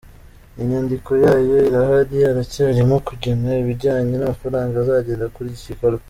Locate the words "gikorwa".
5.71-5.99